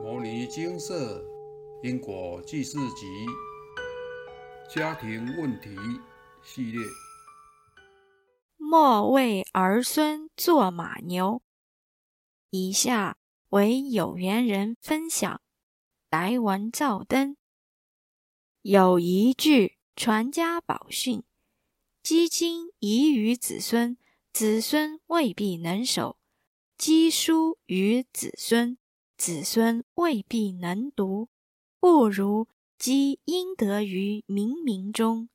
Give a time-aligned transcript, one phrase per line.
[0.02, 1.24] 《摩尼金色
[1.82, 3.06] 因果记事集》
[4.74, 5.70] 家庭问题
[6.44, 6.82] 系列。
[8.58, 11.40] 莫为儿孙做马牛。
[12.50, 13.16] 以下
[13.48, 15.40] 为有缘人分享。
[16.10, 17.38] 来文照灯。
[18.60, 21.24] 有一句传家宝训：
[22.02, 23.96] 积金遗于子孙，
[24.30, 26.18] 子孙未必能守；
[26.76, 28.76] 积书于子孙。
[29.16, 31.30] 子孙未必能读，
[31.80, 35.30] 不如积阴德于冥冥中。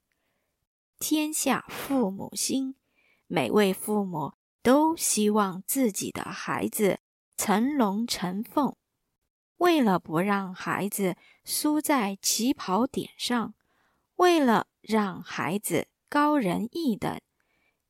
[0.99, 2.75] 天下父母心，
[3.25, 6.99] 每位父母都希望自己的孩子
[7.35, 8.75] 成龙成凤。
[9.57, 13.55] 为了不让孩子输在起跑点上，
[14.17, 17.19] 为了让孩子高人一等，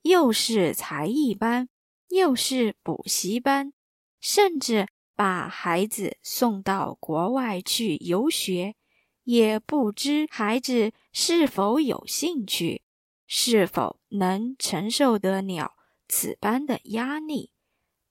[0.03, 1.67] 又是才艺班，
[2.07, 3.73] 又是补习班，
[4.21, 4.87] 甚至。
[5.15, 8.75] 把孩子送到国外去游学，
[9.23, 12.83] 也不知孩子是否有兴趣，
[13.27, 15.73] 是否能承受得了
[16.07, 17.51] 此般的压力。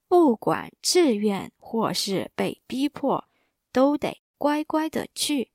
[0.07, 3.25] 不管自愿或是被逼迫，
[3.71, 5.51] 都得乖乖的去。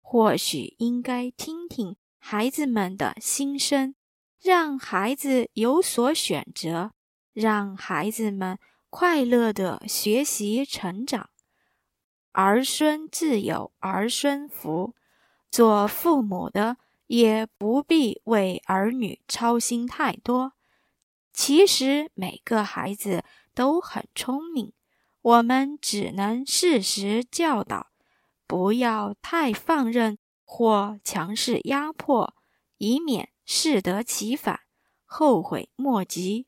[0.00, 3.94] 或许应该听听孩子们的心声，
[4.40, 6.92] 让孩子有所选择，
[7.32, 8.58] 让孩子们。
[8.90, 11.30] 快乐的学习成长，
[12.32, 14.96] 儿孙自有儿孙福。
[15.48, 20.54] 做父母的也不必为儿女操心太多。
[21.32, 23.24] 其实每个孩子
[23.54, 24.72] 都很聪明，
[25.22, 27.92] 我们只能适时教导，
[28.48, 32.34] 不要太放任或强势压迫，
[32.78, 34.60] 以免适得其反，
[35.04, 36.46] 后悔莫及。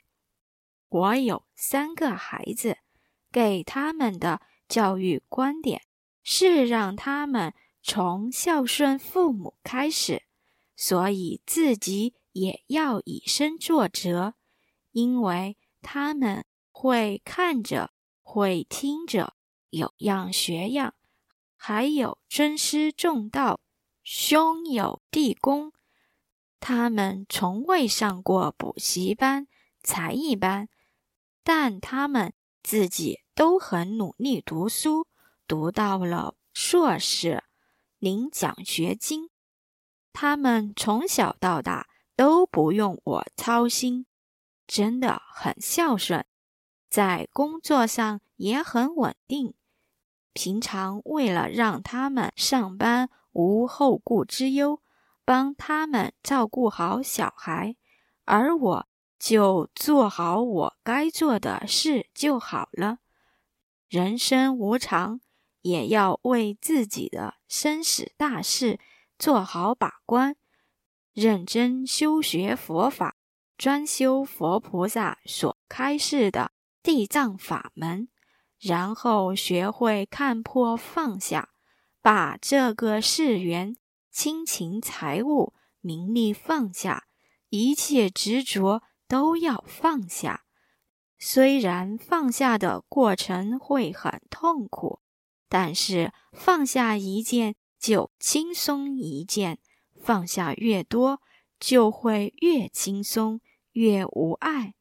[0.89, 2.79] 我有三个孩子，
[3.31, 5.83] 给他们的教育观点
[6.25, 7.55] 是让他们
[7.85, 10.25] 从孝顺父母开始，
[10.75, 14.35] 所以自己也要以身作则，
[14.91, 17.93] 因为他们会看着，
[18.23, 19.35] 会听着，
[19.71, 20.95] 有样学样，
[21.55, 23.61] 还有尊师重道，
[24.03, 25.73] 兄友弟恭。
[26.59, 29.47] 他们从未上过补习班、
[29.81, 30.69] 才艺班。
[31.45, 32.33] 但他们
[32.63, 35.09] 自己都很努力读书，
[35.47, 37.43] 读到了硕士，
[37.99, 39.31] 领奖学金。
[40.13, 44.07] 他们从小到大都不用我操心，
[44.67, 46.25] 真的很孝顺，
[46.89, 49.55] 在工作上也很稳定。
[50.33, 54.81] 平常为了让他们上班无后顾之忧，
[55.25, 57.77] 帮他们照顾好小孩，
[58.25, 58.89] 而我。
[59.23, 62.99] 就做好我该做的事就好了。
[63.89, 65.21] 人生无常，
[65.61, 68.81] 也要为自己的生死大事
[69.17, 70.35] 做好把关，
[71.13, 73.15] 认真修学佛法，
[73.57, 76.51] 专修佛菩萨所开示的
[76.83, 78.09] 地藏法门，
[78.59, 81.51] 然后学会看破放下，
[82.01, 83.77] 把这个世缘、
[84.11, 87.07] 亲情、财物、名利放下，
[87.51, 88.83] 一切执着。
[89.13, 90.47] 都要放下，
[91.19, 95.01] 虽然放下的过程会很痛苦，
[95.51, 99.59] 但是放下一件就轻松一件，
[100.01, 101.21] 放下越多
[101.61, 103.43] 就会越轻松，
[103.73, 104.73] 越无碍。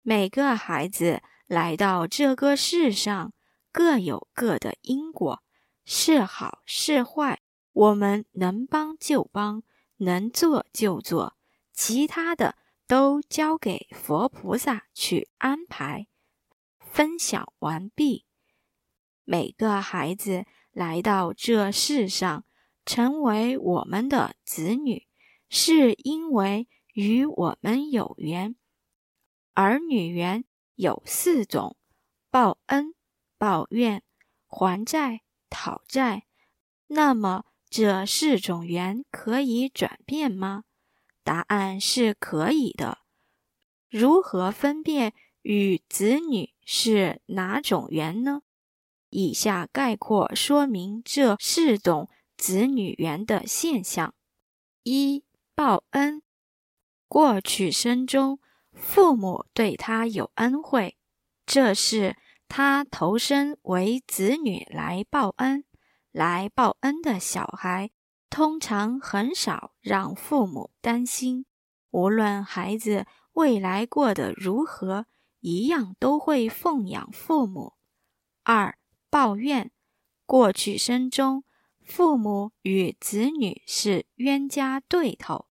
[0.00, 3.34] 每个孩子来到这个世上，
[3.70, 5.42] 各有各的因果，
[5.84, 7.42] 是好是坏，
[7.74, 9.62] 我们能帮就帮，
[9.98, 11.36] 能做就做，
[11.74, 12.56] 其他的。
[12.90, 16.08] 都交给佛菩萨去安排。
[16.80, 18.26] 分享完毕。
[19.22, 22.44] 每个孩子来到这世上，
[22.84, 25.06] 成为我们的子女，
[25.48, 28.56] 是因为与我们有缘。
[29.54, 31.76] 儿女缘有四种：
[32.28, 32.96] 报恩、
[33.38, 34.02] 报怨、
[34.48, 36.26] 还债、讨债。
[36.88, 40.64] 那么这四种缘可以转变吗？
[41.22, 42.98] 答案是可以的。
[43.88, 45.12] 如何分辨
[45.42, 48.42] 与子女是哪种缘呢？
[49.10, 54.14] 以下概括说明这四种子女缘的现象：
[54.84, 55.24] 一、
[55.54, 56.22] 报恩。
[57.08, 58.38] 过去生中，
[58.72, 60.96] 父母对他有恩惠，
[61.44, 65.64] 这是他投身为子女来报恩。
[66.12, 67.90] 来报恩的小孩。
[68.30, 71.44] 通常很少让父母担心，
[71.90, 75.06] 无论孩子未来过得如何，
[75.40, 77.74] 一样都会奉养父母。
[78.44, 78.78] 二、
[79.10, 79.72] 抱怨，
[80.24, 81.42] 过去生中，
[81.82, 85.46] 父母与子女是冤家对头，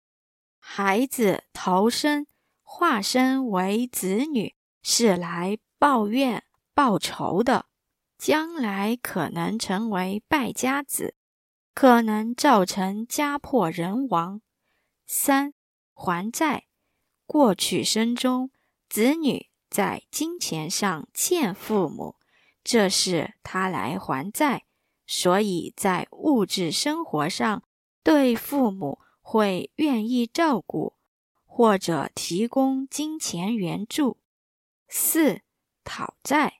[0.60, 2.26] 孩子投生
[2.62, 6.44] 化身为子女，是来抱怨
[6.74, 7.66] 报仇的，
[8.16, 11.16] 将来可能成为败家子，
[11.80, 14.40] 可能造成家破人亡。
[15.06, 15.54] 三
[15.94, 16.66] 还债，
[17.24, 18.50] 过去生中，
[18.88, 22.16] 子女在金钱上欠父母，
[22.64, 24.64] 这是他来还债，
[25.06, 27.62] 所以在物质生活上
[28.02, 30.94] 对父母会愿意照顾，
[31.46, 34.18] 或者提供金钱援助。
[34.88, 35.42] 四
[35.84, 36.54] 讨债，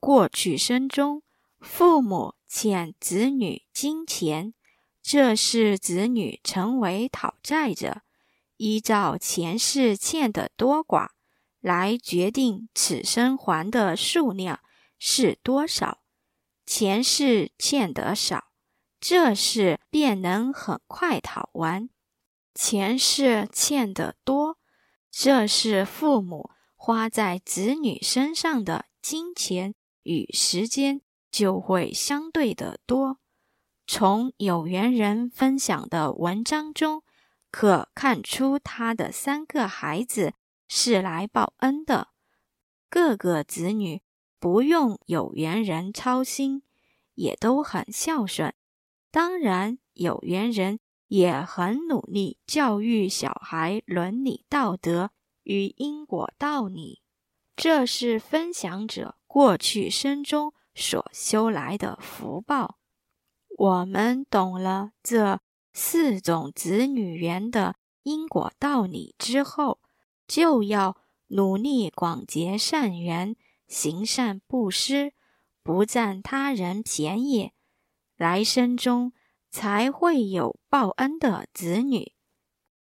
[0.00, 1.22] 过去生中，
[1.60, 4.54] 父母欠子女金钱。
[5.02, 8.00] 这是子女成为讨债者，
[8.56, 11.10] 依照前世欠的多寡
[11.60, 14.60] 来决定此生还的数量
[14.98, 16.02] 是多少。
[16.64, 18.44] 前世欠得少，
[18.98, 21.90] 这世便能很快讨完；
[22.54, 24.56] 前世欠得多，
[25.10, 31.02] 这是父母花在子女身上的金钱与时间
[31.34, 33.18] 就会相对的多。
[33.88, 37.02] 从有缘人分享的文章中，
[37.50, 40.34] 可看出他的三个孩子
[40.68, 42.10] 是来报恩的，
[42.88, 44.02] 各个子女
[44.38, 46.62] 不用有缘人操心，
[47.14, 48.54] 也都很孝顺。
[49.10, 50.78] 当然，有缘人
[51.08, 55.10] 也很努力教育小孩伦理道德
[55.42, 57.02] 与因果道理，
[57.56, 62.78] 这是分享者过去生中所修来的福报。
[63.56, 65.40] 我们懂了这
[65.72, 69.80] 四种子女缘的因果道理之后，
[70.26, 70.96] 就要
[71.28, 73.36] 努力广结善缘，
[73.68, 75.12] 行善布施，
[75.62, 77.52] 不占他人便宜，
[78.16, 79.12] 来生中
[79.50, 82.12] 才会有报恩的子女。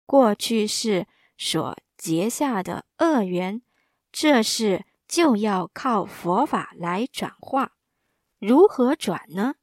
[0.05, 1.07] 过去世
[1.39, 3.63] 所结下的恶缘，
[4.11, 7.76] 这事就要靠佛法来转化。
[8.39, 9.55] 如何转呢？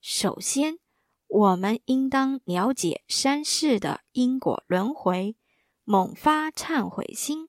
[0.00, 0.78] 首先，
[1.26, 5.36] 我们应当了解三世的因果轮回，
[5.84, 7.48] 猛发忏悔心，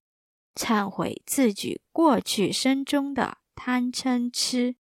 [0.56, 4.76] 忏悔自己过去生中的贪嗔痴，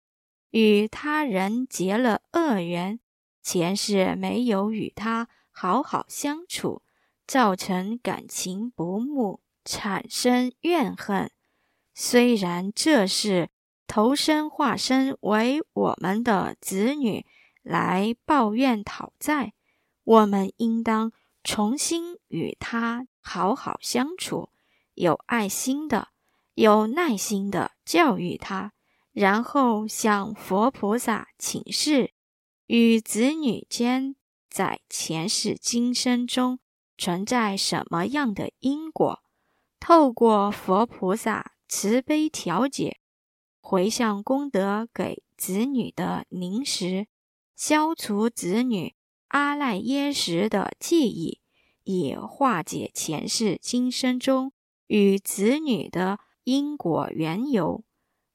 [0.51, 2.99] 与他人结了恶缘，
[3.43, 6.83] 前世没有与他好好相处，
[7.27, 11.31] 造成感情不睦，产生怨恨。
[11.95, 13.51] 虽然这是
[13.87, 17.25] 投身化身为我们的子女。
[17.69, 19.53] 来抱怨讨债，
[20.05, 21.11] 我们应当
[21.43, 24.51] 重新与他好好相处，
[24.95, 26.11] 有爱心的、
[26.55, 28.73] 有耐心的教育他，
[29.11, 32.13] 然后向佛菩萨请示，
[32.67, 34.15] 与子女间
[34.49, 36.61] 在前世今生中
[36.97, 39.25] 存在什么样的因果，
[39.81, 43.01] 透过佛菩萨慈悲调解，
[43.69, 47.09] 回向功德给子女的灵石。
[47.57, 48.95] 消除子女
[49.27, 51.41] 阿赖耶识的记忆，
[51.83, 54.53] 以化解前世今生中
[54.87, 57.83] 与子女的因果缘由，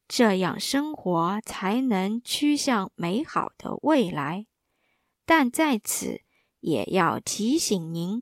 [0.05, 4.47] 这样生活才能趋向美好的未来。
[5.25, 6.19] 但在此
[6.59, 8.21] 也要提醒您，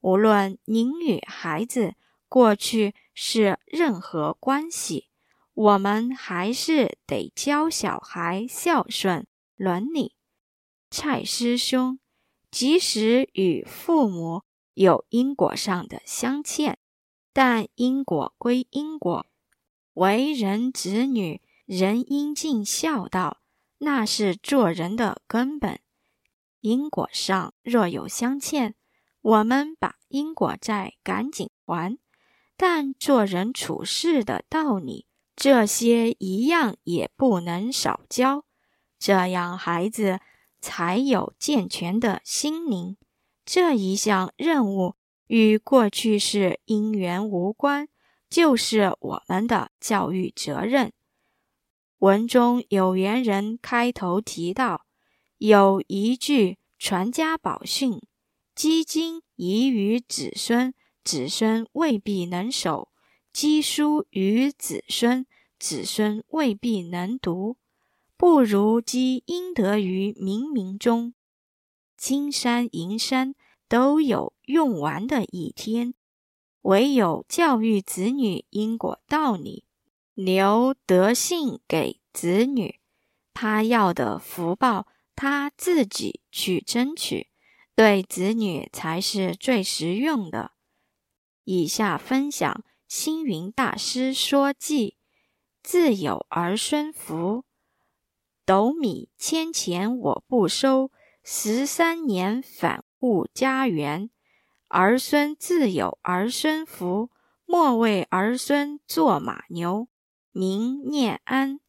[0.00, 1.94] 无论您与孩子
[2.28, 5.07] 过去是任何关系，
[5.58, 10.14] 我们还是得教小孩孝顺伦理。
[10.88, 11.98] 蔡师兄，
[12.48, 16.78] 即使与父母有因果上的相欠，
[17.32, 19.26] 但因果归因果，
[19.94, 23.40] 为人子女，人应尽孝道，
[23.78, 25.80] 那是做人的根本。
[26.60, 28.76] 因果上若有相欠，
[29.20, 31.98] 我们把因果债赶紧还，
[32.56, 35.07] 但做人处事的道理，
[35.38, 38.44] 这些一样也不能少教，
[38.98, 40.20] 这样孩子。
[40.60, 42.96] 才有健全的心灵。
[43.44, 44.96] 这一项任务
[45.28, 47.86] 与过去式因缘无关，
[48.28, 50.92] 就是我们的教育责任。
[51.98, 54.84] 文中有缘人开头提到，
[55.36, 58.00] 有一句传家宝训
[58.56, 62.88] ：“积金遗于子孙，子孙未必能守；
[63.40, 65.24] 积书于子孙，
[65.60, 67.56] 子孙未必能读。”
[68.18, 71.14] 不如积阴德于冥冥中，
[71.96, 73.36] 金山银山
[73.68, 75.94] 都有用完的一天，
[76.62, 79.62] 唯有教育子女因果道理，
[80.14, 82.80] 留德性给子女，
[83.32, 87.28] 他要的福报他自己去争取，
[87.76, 90.50] 对子女才是最实用的。
[91.44, 94.96] 以下分享星云大师说记：
[95.62, 97.44] 自有儿孙福，
[98.46, 100.90] 斗米千钱我不收，
[101.22, 104.08] 十三年反顾家园。
[104.68, 107.10] 儿孙自有儿孙福，
[107.44, 109.88] 莫为儿孙做马牛。
[110.32, 111.60] 明念安，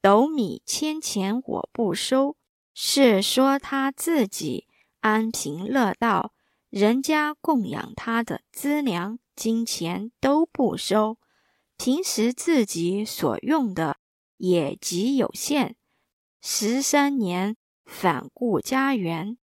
[0.00, 2.36] 斗米千钱我不收，
[2.72, 4.68] 是说他自己
[5.00, 6.32] 安贫乐道，
[6.70, 11.16] 人家供养他的资粮、金钱都不收，
[11.76, 13.98] 平时自己所用的
[14.36, 15.76] 也极有限。
[16.42, 19.38] 十三年返故家园。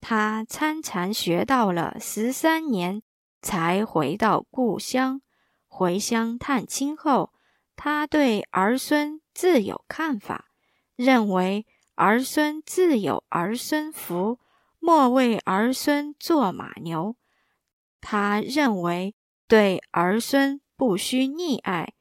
[0.00, 3.02] 他参禅学到了十三年，
[3.40, 5.22] 才回到故乡。
[5.66, 7.32] 回乡探亲后，
[7.74, 10.46] 他对儿孙自有看法，
[10.94, 14.38] 认为儿孙自有儿孙福，
[14.78, 17.16] 莫为儿孙做马牛。
[18.00, 19.14] 他认为
[19.52, 21.92] 对儿孙不需溺爱，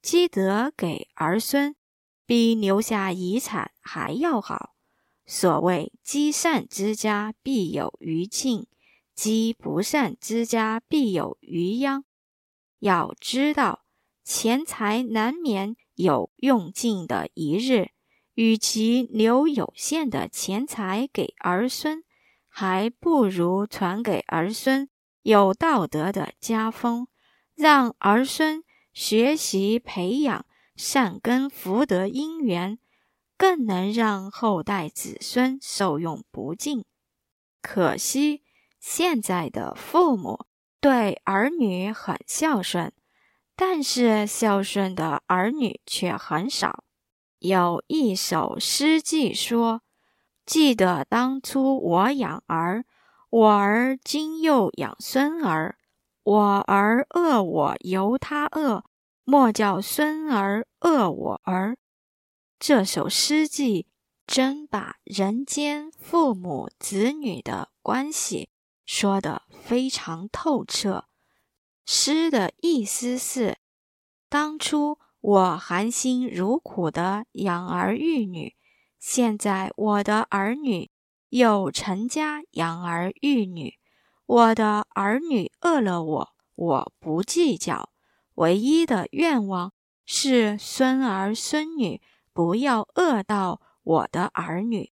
[0.00, 1.74] 积德给儿孙，
[2.24, 4.76] 比留下遗产还要好。
[5.26, 8.68] 所谓积善之家必有余庆，
[9.12, 12.04] 积不善之家必有余殃。
[12.78, 13.84] 要知道，
[14.22, 17.88] 钱财难免有用尽的一日，
[18.34, 22.04] 与其留有限的钱财给儿孙，
[22.46, 24.88] 还不如传给儿孙
[25.22, 27.08] 有道德的家风，
[27.54, 28.62] 让儿孙
[28.92, 30.46] 学习培养
[30.76, 32.78] 善根福德因缘。
[33.36, 36.84] 更能让后代子孙受用不尽。
[37.62, 38.42] 可惜
[38.78, 40.44] 现在的父母
[40.78, 42.92] 对儿女很孝顺，
[43.56, 46.84] 但是孝顺的儿女却很少。
[47.38, 49.80] 有一首诗记说
[50.44, 52.84] ：“记得当初我养儿，
[53.30, 55.78] 我儿今又养孙儿。
[56.22, 58.84] 我儿恶我由他恶，
[59.24, 61.76] 莫叫孙儿恶我儿。”
[62.58, 63.86] 这首诗记
[64.26, 68.50] 真把人间父母子女的关系
[68.84, 71.06] 说得非常透彻。
[71.86, 73.58] 诗的意思是：
[74.28, 78.54] 当初我含辛茹苦的养儿育女，
[78.98, 80.90] 现在我的儿女
[81.30, 83.78] 有成家养儿育女。
[84.26, 87.90] 我的儿女饿了我，我不计较，
[88.34, 89.72] 唯一的愿望
[90.04, 92.00] 是孙儿孙女。
[92.32, 94.92] 不要饿到我的儿女。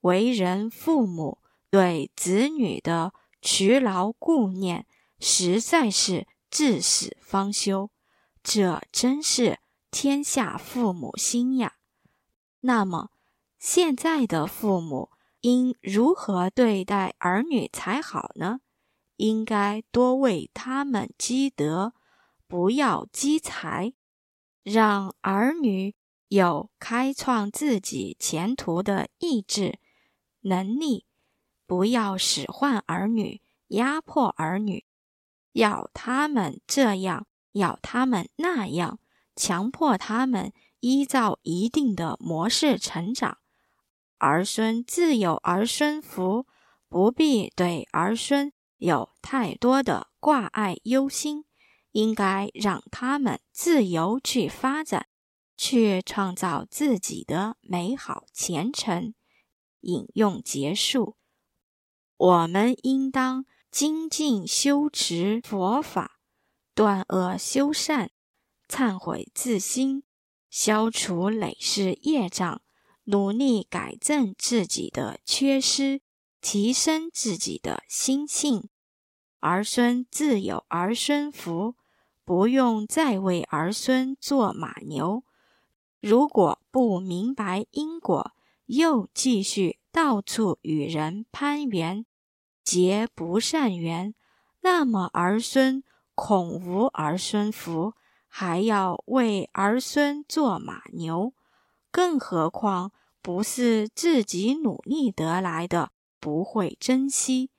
[0.00, 1.38] 为人父母
[1.70, 4.86] 对子女的劬劳顾念，
[5.18, 7.90] 实在是至死方休。
[8.42, 11.76] 这真是天下父母心呀！
[12.60, 13.10] 那么，
[13.58, 15.10] 现在的父母
[15.44, 18.60] 应如何对待儿女才好呢？
[19.16, 21.92] 应该多为他们积德，
[22.48, 23.92] 不要积财，
[24.62, 25.94] 让儿女。
[26.28, 29.78] 有开创自己前途的意志、
[30.40, 31.04] 能力，
[31.66, 34.86] 不要使唤儿女、压迫儿女，
[35.52, 38.98] 要他们这样，要他们那样，
[39.36, 43.38] 强迫他们依照一定的模式成长。
[44.18, 46.46] 儿孙自有儿孙福，
[46.88, 51.44] 不必对儿孙有太多的挂碍忧心，
[51.92, 55.06] 应该让他们自由去发展。
[55.56, 59.14] 去创造自己的美好前程。
[59.82, 61.16] 引用结束。
[62.16, 66.18] 我们应当精进修持佛法，
[66.74, 68.10] 断恶修善，
[68.68, 70.02] 忏悔自心，
[70.50, 72.62] 消除累世业障，
[73.04, 76.00] 努力改正自己的缺失，
[76.40, 78.68] 提升自己的心性。
[79.40, 81.74] 儿孙自有儿孙福，
[82.24, 85.22] 不用再为儿孙做马牛。
[86.00, 88.32] 如果不明白因果，
[88.66, 92.06] 又继续到处与人攀缘，
[92.62, 94.14] 结不善缘，
[94.62, 95.84] 那么儿孙
[96.14, 97.92] 恐无儿孙福，
[98.28, 101.34] 还要为儿孙做马牛。
[101.94, 102.90] 更何况
[103.22, 107.52] 不是自己努力得来的，不会珍惜，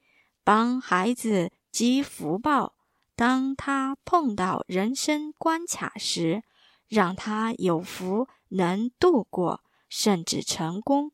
[0.44, 2.76] 帮孩子积福报。
[3.16, 6.44] 当他碰到人生关卡时，
[6.90, 8.28] 让他有福。
[8.50, 11.12] 能度过，甚至成功，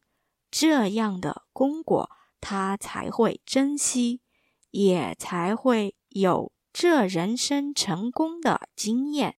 [0.51, 2.09] 这样的功果，
[2.39, 4.21] 他才会珍惜，
[4.71, 9.37] 也才会有这人生成功的经验。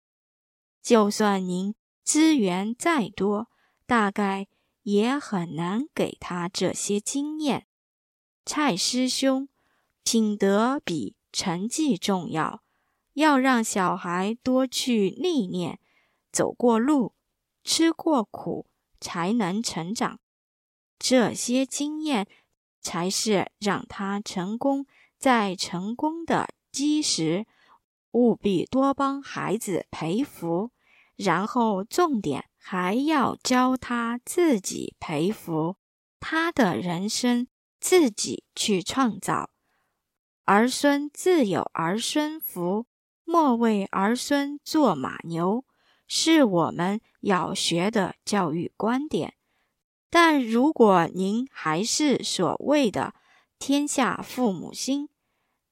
[0.82, 3.51] 就算您资源再多，
[3.92, 4.48] 大概
[4.84, 7.68] 也很难给他这些经验。
[8.46, 9.50] 蔡师兄，
[10.06, 12.64] 品德比成绩重要，
[13.16, 15.78] 要让小孩多去历练，
[16.32, 17.16] 走过路，
[17.66, 18.66] 吃过苦，
[19.02, 20.22] 才能成长。
[20.98, 22.30] 这些经验
[22.80, 24.86] 才是让他成功
[25.18, 27.46] 再成功的基石。
[28.12, 30.72] 务必多帮孩子培福，
[31.18, 35.78] 然后重点还要教他自己培福，
[36.20, 37.48] 他的人生
[37.80, 39.50] 自己去创造。
[40.46, 42.86] 儿孙自有儿孙福，
[43.24, 45.66] 莫为儿孙做马牛，
[46.08, 49.34] 是我们要学的教育观点。
[50.10, 53.16] 但如果您还是所谓的
[53.58, 55.10] 天下父母心，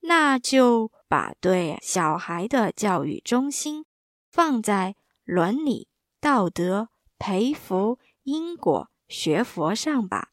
[0.01, 3.85] 那就把对小孩的教育中心
[4.31, 5.88] 放在伦理、
[6.21, 10.29] 道德、培福、因果、学佛上吧。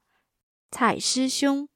[0.71, 1.69] 蔡师兄，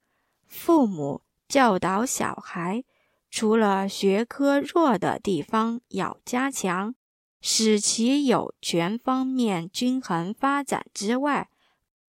[0.46, 2.84] 父母教导小孩，
[3.30, 6.94] 除了学科弱的地方要加强，
[7.40, 11.48] 使其有全方面均衡发展之外，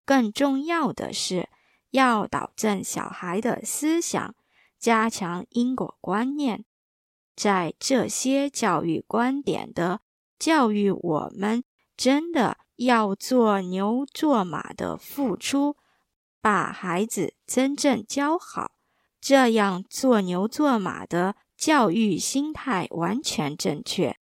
[0.04, 1.48] 更重要的是，
[1.90, 4.34] 要导正小孩的思想，
[4.78, 6.64] 加强因果观念。
[7.34, 10.00] 在这些教育观点的
[10.38, 11.62] 教育，我们
[11.98, 15.76] 真的要做牛做马的付出，
[16.40, 18.70] 把孩子真正教好。
[19.20, 24.16] 这样做牛做马的教育心态完全正确。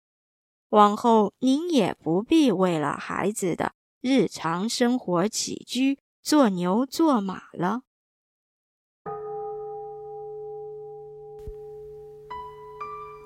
[0.70, 3.74] 往后您也不必为了孩子的。
[4.01, 7.82] 日常生活起居，做牛做马了。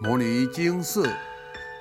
[0.02, 1.14] 摩尼经四